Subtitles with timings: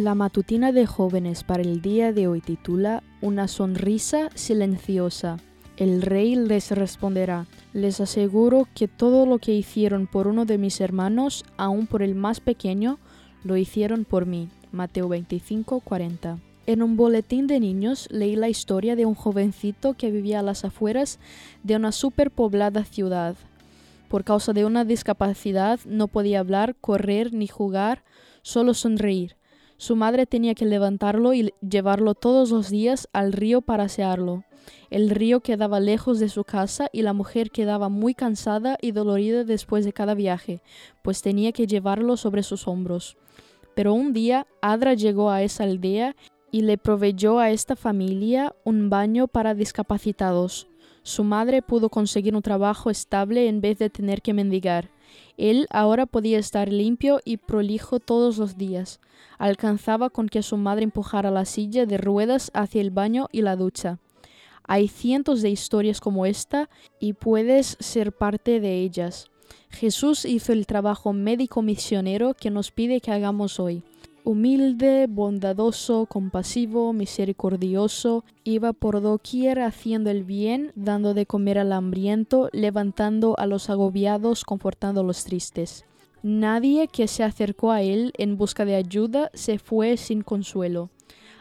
[0.00, 5.36] La matutina de jóvenes para el día de hoy titula Una sonrisa silenciosa.
[5.76, 10.80] El rey les responderá, les aseguro que todo lo que hicieron por uno de mis
[10.80, 12.98] hermanos, aun por el más pequeño,
[13.44, 14.48] lo hicieron por mí.
[14.72, 16.38] Mateo 25, 40.
[16.64, 20.64] En un boletín de niños leí la historia de un jovencito que vivía a las
[20.64, 21.18] afueras
[21.62, 23.36] de una superpoblada ciudad.
[24.08, 28.02] Por causa de una discapacidad no podía hablar, correr ni jugar,
[28.40, 29.36] solo sonreír.
[29.80, 34.44] Su madre tenía que levantarlo y llevarlo todos los días al río para asearlo.
[34.90, 39.42] El río quedaba lejos de su casa y la mujer quedaba muy cansada y dolorida
[39.42, 40.60] después de cada viaje,
[41.00, 43.16] pues tenía que llevarlo sobre sus hombros.
[43.74, 46.14] Pero un día Adra llegó a esa aldea
[46.50, 50.68] y le proveyó a esta familia un baño para discapacitados.
[51.02, 54.90] Su madre pudo conseguir un trabajo estable en vez de tener que mendigar.
[55.36, 59.00] Él ahora podía estar limpio y prolijo todos los días.
[59.38, 63.56] Alcanzaba con que su madre empujara la silla de ruedas hacia el baño y la
[63.56, 63.98] ducha.
[64.64, 66.68] Hay cientos de historias como esta
[67.00, 69.30] y puedes ser parte de ellas.
[69.70, 73.82] Jesús hizo el trabajo médico misionero que nos pide que hagamos hoy.
[74.22, 82.50] Humilde, bondadoso, compasivo, misericordioso, iba por doquier haciendo el bien, dando de comer al hambriento,
[82.52, 85.86] levantando a los agobiados, confortando a los tristes.
[86.22, 90.90] Nadie que se acercó a él en busca de ayuda se fue sin consuelo.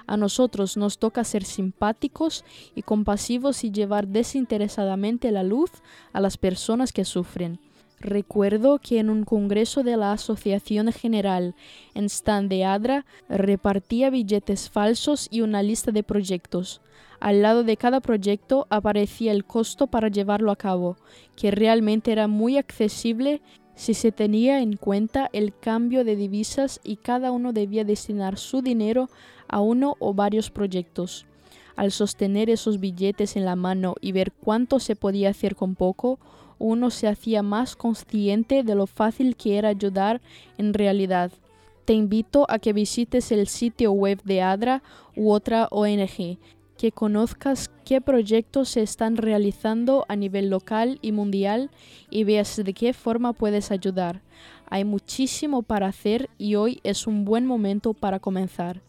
[0.08, 5.70] A nosotros nos toca ser simpáticos y compasivos y llevar desinteresadamente la luz
[6.14, 7.60] a las personas que sufren.
[8.00, 11.54] Recuerdo que en un congreso de la Asociación General
[11.94, 16.82] en Stan de Adra repartía billetes falsos y una lista de proyectos.
[17.20, 20.96] Al lado de cada proyecto aparecía el costo para llevarlo a cabo,
[21.36, 23.42] que realmente era muy accesible
[23.76, 28.62] si se tenía en cuenta el cambio de divisas y cada uno debía destinar su
[28.62, 29.10] dinero
[29.50, 31.26] a uno o varios proyectos.
[31.76, 36.20] Al sostener esos billetes en la mano y ver cuánto se podía hacer con poco,
[36.60, 40.22] uno se hacía más consciente de lo fácil que era ayudar
[40.58, 41.32] en realidad.
[41.86, 44.84] Te invito a que visites el sitio web de ADRA
[45.16, 46.38] u otra ONG,
[46.78, 51.72] que conozcas qué proyectos se están realizando a nivel local y mundial
[52.12, 54.22] y veas de qué forma puedes ayudar.
[54.70, 58.82] Hay muchísimo para hacer y hoy es un buen momento para comenzar.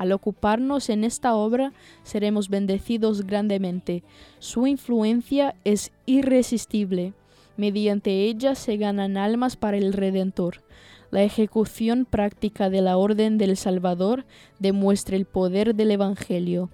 [0.00, 1.74] Al ocuparnos en esta obra
[2.04, 4.02] seremos bendecidos grandemente.
[4.38, 7.12] Su influencia es irresistible.
[7.58, 10.62] Mediante ella se ganan almas para el Redentor.
[11.10, 14.24] La ejecución práctica de la Orden del Salvador
[14.58, 16.70] demuestra el poder del Evangelio.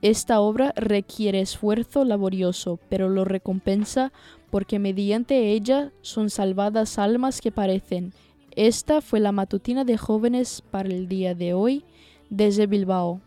[0.00, 4.12] Esta obra requiere esfuerzo laborioso, pero lo recompensa
[4.50, 8.12] porque mediante ella son salvadas almas que parecen.
[8.54, 11.84] Esta fue la matutina de jóvenes para el día de hoy
[12.30, 13.20] desde Bilbao.